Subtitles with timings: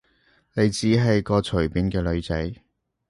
[0.53, 2.55] 你只係個隨便嘅女仔